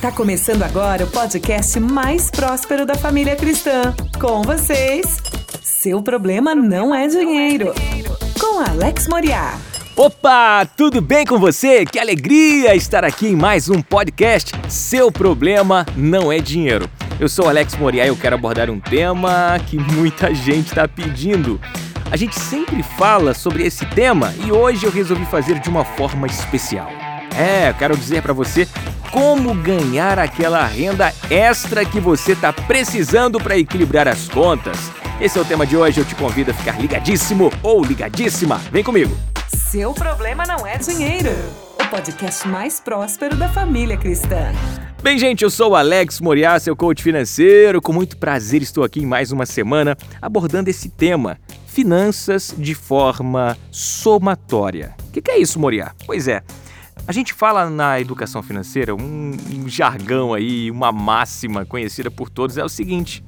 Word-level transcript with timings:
Tá 0.00 0.12
começando 0.12 0.62
agora 0.62 1.04
o 1.04 1.08
podcast 1.08 1.80
mais 1.80 2.30
próspero 2.30 2.86
da 2.86 2.94
família 2.94 3.34
cristã. 3.34 3.92
Com 4.20 4.42
vocês, 4.42 5.16
seu 5.60 6.00
problema 6.00 6.54
não 6.54 6.94
é 6.94 7.08
dinheiro. 7.08 7.74
Com 8.38 8.60
Alex 8.60 9.08
Moriá. 9.08 9.58
Opa, 9.96 10.64
tudo 10.76 11.00
bem 11.00 11.26
com 11.26 11.36
você? 11.36 11.84
Que 11.84 11.98
alegria 11.98 12.76
estar 12.76 13.04
aqui 13.04 13.26
em 13.26 13.34
mais 13.34 13.68
um 13.68 13.82
podcast. 13.82 14.52
Seu 14.68 15.10
problema 15.10 15.84
não 15.96 16.30
é 16.30 16.38
dinheiro. 16.38 16.88
Eu 17.18 17.28
sou 17.28 17.48
Alex 17.48 17.74
Moriá 17.74 18.04
e 18.04 18.08
eu 18.08 18.16
quero 18.16 18.36
abordar 18.36 18.70
um 18.70 18.78
tema 18.78 19.58
que 19.66 19.76
muita 19.76 20.30
gente 20.32 20.68
está 20.68 20.86
pedindo. 20.86 21.60
A 22.08 22.16
gente 22.16 22.38
sempre 22.38 22.84
fala 22.84 23.34
sobre 23.34 23.66
esse 23.66 23.84
tema 23.86 24.32
e 24.46 24.52
hoje 24.52 24.86
eu 24.86 24.92
resolvi 24.92 25.26
fazer 25.26 25.58
de 25.58 25.68
uma 25.68 25.84
forma 25.84 26.28
especial. 26.28 26.88
É, 27.36 27.70
eu 27.70 27.74
quero 27.74 27.96
dizer 27.96 28.22
para 28.22 28.32
você 28.32 28.66
como 29.10 29.54
ganhar 29.54 30.18
aquela 30.18 30.64
renda 30.64 31.12
extra 31.30 31.84
que 31.84 32.00
você 32.00 32.32
está 32.32 32.52
precisando 32.52 33.38
para 33.40 33.58
equilibrar 33.58 34.06
as 34.08 34.28
contas. 34.28 34.90
Esse 35.20 35.38
é 35.38 35.40
o 35.40 35.44
tema 35.44 35.66
de 35.66 35.76
hoje, 35.76 36.00
eu 36.00 36.04
te 36.04 36.14
convido 36.14 36.50
a 36.50 36.54
ficar 36.54 36.80
ligadíssimo 36.80 37.50
ou 37.62 37.84
ligadíssima. 37.84 38.58
Vem 38.70 38.84
comigo. 38.84 39.16
Seu 39.70 39.92
problema 39.92 40.44
não 40.46 40.66
é 40.66 40.78
dinheiro. 40.78 41.30
O 41.82 41.88
podcast 41.88 42.46
mais 42.46 42.80
próspero 42.80 43.36
da 43.36 43.48
família 43.48 43.96
cristã. 43.96 44.52
Bem, 45.02 45.18
gente, 45.18 45.42
eu 45.42 45.50
sou 45.50 45.70
o 45.70 45.76
Alex 45.76 46.20
Moriá, 46.20 46.58
seu 46.58 46.76
coach 46.76 47.02
financeiro. 47.02 47.80
Com 47.80 47.92
muito 47.92 48.16
prazer 48.16 48.62
estou 48.62 48.82
aqui 48.84 49.00
em 49.00 49.06
mais 49.06 49.32
uma 49.32 49.46
semana 49.46 49.96
abordando 50.20 50.68
esse 50.68 50.88
tema: 50.88 51.38
finanças 51.66 52.54
de 52.56 52.74
forma 52.74 53.56
somatória. 53.70 54.94
O 55.08 55.12
que, 55.12 55.22
que 55.22 55.30
é 55.30 55.38
isso, 55.38 55.58
Moriá? 55.58 55.92
Pois 56.04 56.26
é. 56.28 56.42
A 57.08 57.12
gente 57.12 57.32
fala 57.32 57.70
na 57.70 57.98
educação 57.98 58.42
financeira 58.42 58.94
um, 58.94 59.34
um 59.50 59.66
jargão 59.66 60.34
aí, 60.34 60.70
uma 60.70 60.92
máxima 60.92 61.64
conhecida 61.64 62.10
por 62.10 62.28
todos 62.28 62.58
é 62.58 62.62
o 62.62 62.68
seguinte: 62.68 63.24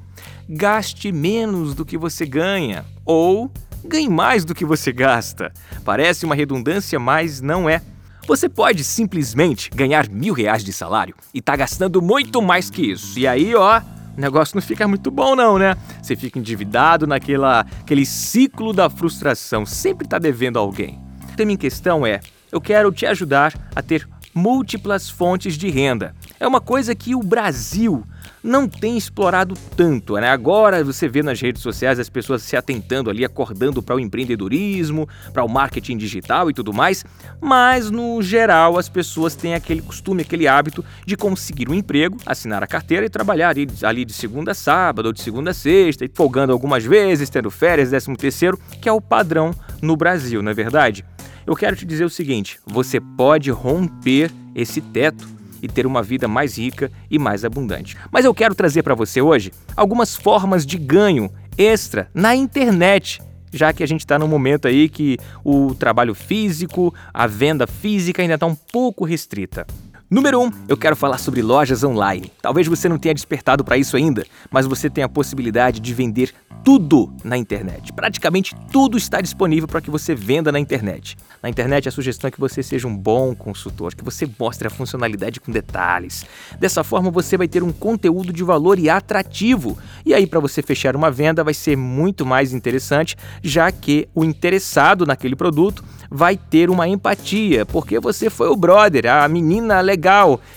gaste 0.47 1.11
menos 1.11 1.73
do 1.73 1.83
que 1.83 1.97
você 1.97 2.23
ganha 2.23 2.85
ou 3.03 3.51
ganhe 3.83 4.07
mais 4.07 4.45
do 4.45 4.53
que 4.53 4.63
você 4.63 4.91
gasta. 4.91 5.51
Parece 5.83 6.27
uma 6.27 6.35
redundância, 6.35 6.99
mas 6.99 7.41
não 7.41 7.67
é. 7.67 7.81
Você 8.27 8.47
pode 8.47 8.83
simplesmente 8.83 9.71
ganhar 9.71 10.07
mil 10.07 10.35
reais 10.35 10.63
de 10.63 10.71
salário 10.71 11.15
e 11.33 11.41
tá 11.41 11.55
gastando 11.55 12.03
muito 12.03 12.39
mais 12.39 12.69
que 12.69 12.83
isso. 12.83 13.17
E 13.17 13.25
aí, 13.25 13.55
ó, 13.55 13.81
o 14.15 14.21
negócio 14.21 14.55
não 14.55 14.61
fica 14.61 14.87
muito 14.87 15.09
bom 15.09 15.35
não, 15.35 15.57
né? 15.57 15.75
Você 16.03 16.15
fica 16.15 16.37
endividado 16.37 17.07
naquela 17.07 17.61
aquele 17.61 18.05
ciclo 18.05 18.73
da 18.73 18.91
frustração, 18.91 19.65
sempre 19.65 20.07
tá 20.07 20.19
devendo 20.19 20.59
a 20.59 20.61
alguém. 20.61 20.99
O 21.33 21.35
tema 21.35 21.53
em 21.53 21.57
questão 21.57 22.05
é 22.05 22.19
eu 22.51 22.59
quero 22.61 22.91
te 22.91 23.05
ajudar 23.05 23.53
a 23.75 23.81
ter 23.81 24.07
múltiplas 24.33 25.09
fontes 25.09 25.57
de 25.57 25.69
renda. 25.69 26.15
É 26.39 26.47
uma 26.47 26.61
coisa 26.61 26.95
que 26.95 27.13
o 27.15 27.19
Brasil 27.19 28.03
não 28.43 28.67
tem 28.67 28.97
explorado 28.97 29.55
tanto, 29.75 30.15
né? 30.15 30.29
Agora 30.29 30.83
você 30.83 31.07
vê 31.07 31.21
nas 31.21 31.39
redes 31.39 31.61
sociais 31.61 31.99
as 31.99 32.09
pessoas 32.09 32.41
se 32.41 32.57
atentando 32.57 33.09
ali, 33.09 33.23
acordando 33.23 33.83
para 33.83 33.95
o 33.95 33.99
empreendedorismo, 33.99 35.07
para 35.31 35.43
o 35.43 35.49
marketing 35.49 35.97
digital 35.97 36.49
e 36.49 36.53
tudo 36.53 36.73
mais, 36.73 37.05
mas 37.39 37.91
no 37.91 38.21
geral 38.21 38.77
as 38.77 38.89
pessoas 38.89 39.35
têm 39.35 39.53
aquele 39.53 39.81
costume, 39.81 40.23
aquele 40.23 40.47
hábito 40.47 40.83
de 41.05 41.15
conseguir 41.15 41.69
um 41.69 41.73
emprego, 41.73 42.17
assinar 42.25 42.63
a 42.63 42.67
carteira 42.67 43.05
e 43.05 43.09
trabalhar 43.09 43.49
ali, 43.49 43.67
ali 43.83 44.05
de 44.05 44.13
segunda 44.13 44.51
a 44.51 44.55
sábado 44.55 45.07
ou 45.07 45.13
de 45.13 45.21
segunda 45.21 45.51
a 45.51 45.53
sexta, 45.53 46.05
folgando 46.13 46.51
algumas 46.51 46.83
vezes, 46.83 47.29
tendo 47.29 47.51
férias, 47.51 47.91
décimo 47.91 48.17
terceiro, 48.17 48.59
que 48.81 48.89
é 48.89 48.91
o 48.91 49.01
padrão 49.01 49.53
no 49.81 49.95
Brasil, 49.95 50.41
não 50.41 50.51
é 50.51 50.53
verdade? 50.53 51.05
Eu 51.45 51.55
quero 51.55 51.75
te 51.75 51.85
dizer 51.85 52.05
o 52.05 52.09
seguinte: 52.09 52.59
você 52.65 52.99
pode 52.99 53.49
romper 53.51 54.31
esse 54.55 54.81
teto 54.81 55.27
e 55.61 55.67
ter 55.67 55.85
uma 55.85 56.01
vida 56.01 56.27
mais 56.27 56.57
rica 56.57 56.91
e 57.09 57.19
mais 57.19 57.45
abundante. 57.45 57.97
Mas 58.11 58.25
eu 58.25 58.33
quero 58.33 58.55
trazer 58.55 58.83
para 58.83 58.95
você 58.95 59.21
hoje 59.21 59.51
algumas 59.75 60.15
formas 60.15 60.65
de 60.65 60.77
ganho 60.77 61.31
extra 61.57 62.09
na 62.13 62.35
internet 62.35 63.21
já 63.53 63.73
que 63.73 63.83
a 63.83 63.85
gente 63.85 63.99
está 63.99 64.17
num 64.17 64.27
momento 64.27 64.67
aí 64.67 64.87
que 64.87 65.17
o 65.43 65.75
trabalho 65.75 66.15
físico, 66.15 66.93
a 67.13 67.27
venda 67.27 67.67
física 67.67 68.21
ainda 68.21 68.35
está 68.35 68.45
um 68.45 68.55
pouco 68.55 69.03
restrita. 69.03 69.67
Número 70.13 70.41
1, 70.41 70.43
um, 70.43 70.51
eu 70.67 70.75
quero 70.75 70.93
falar 70.93 71.17
sobre 71.17 71.41
lojas 71.41 71.85
online. 71.85 72.29
Talvez 72.41 72.67
você 72.67 72.89
não 72.89 72.97
tenha 72.97 73.13
despertado 73.13 73.63
para 73.63 73.77
isso 73.77 73.95
ainda, 73.95 74.25
mas 74.51 74.65
você 74.65 74.89
tem 74.89 75.05
a 75.05 75.07
possibilidade 75.07 75.79
de 75.79 75.93
vender 75.93 76.33
tudo 76.65 77.13
na 77.23 77.37
internet. 77.37 77.93
Praticamente 77.93 78.53
tudo 78.73 78.97
está 78.97 79.21
disponível 79.21 79.69
para 79.69 79.79
que 79.79 79.89
você 79.89 80.13
venda 80.13 80.51
na 80.51 80.59
internet. 80.59 81.15
Na 81.41 81.49
internet, 81.49 81.87
a 81.87 81.91
sugestão 81.91 82.27
é 82.27 82.31
que 82.31 82.41
você 82.41 82.61
seja 82.61 82.89
um 82.89 82.95
bom 82.95 83.33
consultor, 83.33 83.95
que 83.95 84.03
você 84.03 84.29
mostre 84.37 84.67
a 84.67 84.69
funcionalidade 84.69 85.39
com 85.39 85.49
detalhes. 85.49 86.25
Dessa 86.59 86.83
forma, 86.83 87.09
você 87.09 87.37
vai 87.37 87.47
ter 87.47 87.63
um 87.63 87.71
conteúdo 87.71 88.33
de 88.33 88.43
valor 88.43 88.79
e 88.79 88.89
atrativo. 88.89 89.77
E 90.05 90.13
aí, 90.13 90.27
para 90.27 90.41
você 90.41 90.61
fechar 90.61 90.93
uma 90.93 91.09
venda, 91.09 91.41
vai 91.41 91.53
ser 91.53 91.77
muito 91.77 92.25
mais 92.25 92.51
interessante, 92.51 93.15
já 93.41 93.71
que 93.71 94.09
o 94.13 94.25
interessado 94.25 95.05
naquele 95.05 95.37
produto 95.37 95.85
vai 96.13 96.35
ter 96.35 96.69
uma 96.69 96.89
empatia, 96.89 97.65
porque 97.65 97.97
você 97.97 98.29
foi 98.29 98.49
o 98.49 98.55
brother, 98.57 99.05
a 99.07 99.25
menina 99.29 99.79
legal 99.79 100.00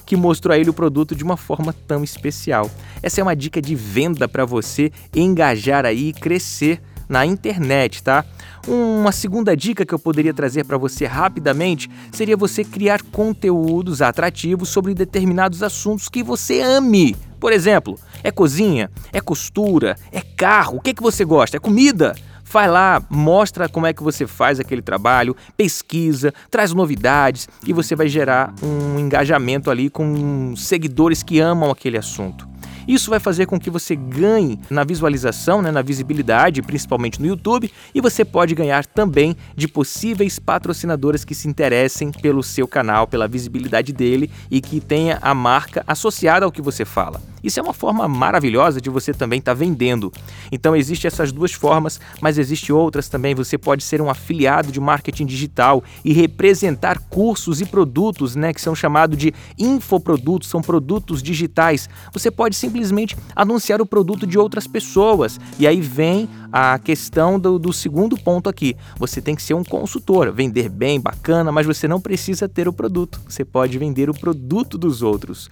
que 0.07 0.17
mostrou 0.17 0.55
a 0.55 0.59
ele 0.59 0.71
o 0.71 0.75
produto 0.75 1.15
de 1.15 1.23
uma 1.23 1.37
forma 1.37 1.75
tão 1.87 2.03
especial. 2.03 2.71
Essa 3.03 3.21
é 3.21 3.23
uma 3.23 3.37
dica 3.37 3.61
de 3.61 3.75
venda 3.75 4.27
para 4.27 4.45
você 4.45 4.91
engajar 5.15 5.85
aí 5.85 6.09
e 6.09 6.13
crescer 6.13 6.81
na 7.09 7.27
internet, 7.27 8.03
tá? 8.03 8.25
Uma 8.67 9.13
segunda 9.13 9.55
dica 9.55 9.85
que 9.85 9.93
eu 9.93 9.99
poderia 9.99 10.33
trazer 10.33 10.65
para 10.65 10.79
você 10.79 11.05
rapidamente 11.05 11.91
seria 12.11 12.37
você 12.37 12.65
criar 12.65 13.03
conteúdos 13.03 14.01
atrativos 14.01 14.71
sobre 14.71 14.95
determinados 14.95 15.63
assuntos 15.63 16.09
que 16.09 16.23
você 16.23 16.61
ame. 16.61 17.15
Por 17.39 17.53
exemplo, 17.53 17.99
é 18.23 18.31
cozinha, 18.31 18.91
é 19.13 19.21
costura, 19.21 19.97
é 20.11 20.23
carro, 20.23 20.79
o 20.79 20.81
que, 20.81 20.91
é 20.91 20.95
que 20.95 21.03
você 21.03 21.25
gosta? 21.25 21.59
É 21.59 21.61
comida? 21.61 22.15
Vai 22.55 22.69
lá, 22.69 23.03
mostra 23.11 23.69
como 23.69 23.85
é 23.85 23.93
que 23.93 24.01
você 24.01 24.29
faz 24.29 24.61
aquele 24.61 24.81
trabalho, 24.81 25.35
pesquisa, 25.57 26.33
traz 26.49 26.73
novidades 26.73 27.49
e 27.67 27.73
você 27.73 27.97
vai 27.97 28.07
gerar 28.07 28.55
um 28.63 28.97
engajamento 28.97 29.73
ali 29.73 29.91
com 29.91 30.55
seguidores 30.57 31.21
que 31.21 31.41
amam 31.41 31.69
aquele 31.69 31.99
assunto. 31.99 32.49
Isso 32.87 33.11
vai 33.11 33.19
fazer 33.19 33.47
com 33.47 33.59
que 33.59 33.69
você 33.69 33.97
ganhe 33.97 34.61
na 34.71 34.85
visualização, 34.85 35.61
né, 35.61 35.73
na 35.73 35.83
visibilidade, 35.83 36.63
principalmente 36.63 37.21
no 37.21 37.27
YouTube, 37.27 37.73
e 37.93 38.01
você 38.01 38.25
pode 38.25 38.55
ganhar 38.55 38.87
também 38.87 39.37
de 39.57 39.67
possíveis 39.67 40.39
patrocinadoras 40.39 41.25
que 41.25 41.35
se 41.35 41.49
interessem 41.49 42.13
pelo 42.13 42.41
seu 42.41 42.69
canal, 42.69 43.09
pela 43.09 43.27
visibilidade 43.27 43.93
dele 43.93 44.31
e 44.49 44.61
que 44.61 44.81
tenha 44.81 45.19
a 45.21 45.35
marca 45.35 45.83
associada 45.89 46.47
ao 46.47 46.53
que 46.53 46.63
você 46.63 46.85
fala. 46.85 47.34
Isso 47.45 47.61
é 47.61 47.63
uma 47.63 47.75
forma 47.75 48.09
maravilhosa 48.09 48.81
de 48.81 48.89
você 48.89 49.13
também 49.13 49.39
estar 49.39 49.53
tá 49.53 49.59
vendendo. 49.59 50.11
Então 50.51 50.75
existem 50.75 51.07
essas 51.07 51.31
duas 51.31 51.53
formas, 51.53 52.01
mas 52.21 52.39
existem 52.39 52.75
outras 52.75 53.07
também. 53.07 53.35
Você 53.35 53.59
pode 53.59 53.85
ser 53.85 54.01
um 54.01 54.09
afiliado 54.09 54.73
de 54.73 54.81
marketing 54.81 55.27
digital 55.27 55.85
e 56.03 56.15
representar 56.15 56.99
cursos 57.11 57.61
e 57.61 57.67
produtos, 57.67 58.35
né, 58.35 58.55
que 58.55 58.61
são 58.61 58.75
chamados 58.75 59.19
de 59.19 59.35
infoprodutos, 59.59 60.49
são 60.49 60.63
produtos 60.63 61.23
digitais. 61.23 61.89
Você 62.15 62.31
pode 62.31 62.57
simplesmente 62.57 63.15
anunciar 63.37 63.83
o 63.83 63.87
produto 63.87 64.27
de 64.27 64.39
outras 64.39 64.67
pessoas. 64.67 65.39
E 65.59 65.67
aí 65.67 65.83
vem 65.83 66.29
a 66.51 66.79
questão 66.79 67.39
do, 67.39 67.59
do 67.59 67.73
segundo 67.73 68.17
ponto 68.17 68.49
aqui. 68.49 68.77
Você 68.97 69.21
tem 69.21 69.35
que 69.35 69.43
ser 69.43 69.55
um 69.55 69.65
consultor, 69.65 70.33
vender 70.33 70.69
bem, 70.69 71.01
bacana, 71.01 71.53
mas 71.53 71.67
você 71.67 71.87
não 71.87 72.01
precisa 72.01 72.49
ter 72.49 72.69
o 72.69 72.73
produto. 72.73 73.21
Você 73.29 73.45
pode 73.45 73.77
vender 73.77 74.09
o 74.09 74.15
produto 74.15 74.79
dos 74.79 75.03
outros. 75.03 75.51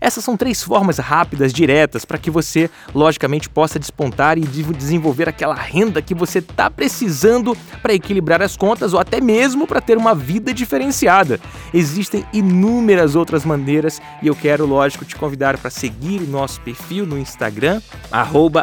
Essas 0.00 0.24
são 0.24 0.36
três 0.36 0.62
formas 0.62 0.98
rápidas, 0.98 1.52
diretas, 1.52 2.04
para 2.04 2.16
que 2.16 2.30
você, 2.30 2.70
logicamente, 2.94 3.50
possa 3.50 3.78
despontar 3.78 4.38
e 4.38 4.40
desenvolver 4.40 5.28
aquela 5.28 5.54
renda 5.54 6.00
que 6.00 6.14
você 6.14 6.38
está 6.38 6.70
precisando 6.70 7.56
para 7.82 7.92
equilibrar 7.92 8.40
as 8.40 8.56
contas 8.56 8.94
ou 8.94 9.00
até 9.00 9.20
mesmo 9.20 9.66
para 9.66 9.80
ter 9.80 9.98
uma 9.98 10.14
vida 10.14 10.54
diferenciada. 10.54 11.38
Existem 11.74 12.24
inúmeras 12.32 13.14
outras 13.14 13.44
maneiras 13.44 14.00
e 14.22 14.26
eu 14.28 14.34
quero, 14.34 14.64
lógico, 14.64 15.04
te 15.04 15.14
convidar 15.16 15.58
para 15.58 15.70
seguir 15.70 16.22
nosso 16.22 16.60
perfil 16.62 17.04
no 17.04 17.18
Instagram, 17.18 17.82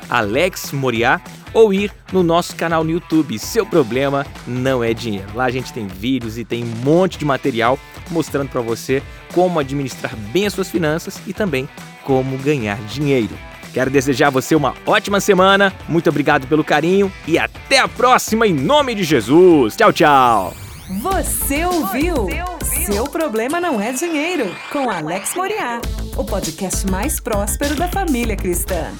AlexMoriá 0.09 1.21
ou 1.53 1.73
ir 1.73 1.91
no 2.11 2.23
nosso 2.23 2.55
canal 2.55 2.83
no 2.83 2.91
YouTube. 2.91 3.37
Seu 3.39 3.65
problema 3.65 4.25
não 4.45 4.83
é 4.83 4.93
dinheiro. 4.93 5.27
Lá 5.33 5.45
a 5.45 5.51
gente 5.51 5.73
tem 5.73 5.87
vídeos 5.87 6.37
e 6.37 6.45
tem 6.45 6.63
um 6.63 6.83
monte 6.83 7.17
de 7.17 7.25
material 7.25 7.79
mostrando 8.13 8.49
para 8.49 8.61
você 8.61 9.01
como 9.33 9.59
administrar 9.59 10.15
bem 10.15 10.45
as 10.45 10.53
suas 10.53 10.69
finanças 10.69 11.19
e 11.25 11.33
também 11.33 11.67
como 12.03 12.37
ganhar 12.37 12.77
dinheiro. 12.85 13.37
Quero 13.73 13.91
desejar 13.91 14.27
a 14.27 14.31
você 14.31 14.55
uma 14.55 14.73
ótima 14.85 15.19
semana, 15.19 15.73
muito 15.87 16.09
obrigado 16.09 16.47
pelo 16.47 16.63
carinho 16.63 17.11
e 17.27 17.37
até 17.37 17.79
a 17.79 17.87
próxima 17.87 18.47
em 18.47 18.53
nome 18.53 18.95
de 18.95 19.03
Jesus. 19.03 19.75
Tchau, 19.75 19.93
tchau. 19.93 20.53
Você 21.01 21.65
ouviu? 21.65 22.15
Você 22.15 22.41
ouviu? 22.41 22.57
Seu 22.85 23.03
problema 23.05 23.59
não 23.59 23.81
é 23.81 23.91
dinheiro, 23.91 24.49
com 24.71 24.89
Alex 24.89 25.35
Moriá, 25.35 25.81
o 26.15 26.23
podcast 26.23 26.89
mais 26.89 27.19
próspero 27.19 27.75
da 27.75 27.89
família 27.89 28.35
cristã. 28.35 28.91